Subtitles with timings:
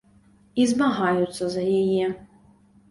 [0.63, 2.05] І змагаюцца за яе.